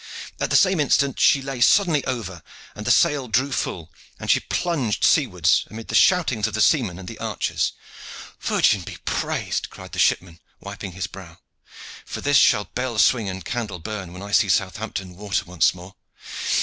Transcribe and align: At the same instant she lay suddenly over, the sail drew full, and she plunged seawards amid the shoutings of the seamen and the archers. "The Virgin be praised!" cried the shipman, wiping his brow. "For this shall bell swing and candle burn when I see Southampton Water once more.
At 0.39 0.49
the 0.49 0.55
same 0.55 0.79
instant 0.79 1.19
she 1.19 1.43
lay 1.43 1.61
suddenly 1.61 2.03
over, 2.05 2.41
the 2.73 2.89
sail 2.89 3.27
drew 3.27 3.51
full, 3.51 3.91
and 4.19 4.31
she 4.31 4.39
plunged 4.39 5.03
seawards 5.05 5.67
amid 5.69 5.89
the 5.89 5.93
shoutings 5.93 6.47
of 6.47 6.55
the 6.55 6.59
seamen 6.59 6.97
and 6.97 7.07
the 7.07 7.19
archers. 7.19 7.73
"The 8.39 8.47
Virgin 8.47 8.81
be 8.81 8.97
praised!" 9.05 9.69
cried 9.69 9.91
the 9.91 9.99
shipman, 9.99 10.39
wiping 10.59 10.93
his 10.93 11.05
brow. 11.05 11.37
"For 12.03 12.19
this 12.19 12.37
shall 12.37 12.63
bell 12.73 12.97
swing 12.97 13.29
and 13.29 13.45
candle 13.45 13.77
burn 13.77 14.11
when 14.11 14.23
I 14.23 14.31
see 14.31 14.49
Southampton 14.49 15.15
Water 15.15 15.45
once 15.45 15.71
more. 15.75 15.93